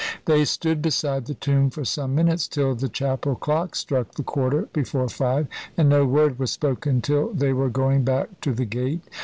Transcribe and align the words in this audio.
They 0.25 0.45
stood 0.45 0.81
beside 0.81 1.27
the 1.27 1.35
tomb 1.35 1.69
for 1.69 1.85
some 1.85 2.15
minutes, 2.15 2.47
till 2.47 2.73
the 2.73 2.89
chapel 2.89 3.35
clock 3.35 3.75
struck 3.75 4.13
the 4.15 4.23
quarter 4.23 4.67
before 4.73 5.07
five, 5.09 5.45
and 5.77 5.89
no 5.89 6.07
word 6.07 6.39
was 6.39 6.49
spoken 6.49 7.01
till 7.03 7.31
they 7.33 7.53
were 7.53 7.69
going 7.69 8.03
back 8.03 8.41
to 8.41 8.51
the 8.51 8.65
gate. 8.65 9.07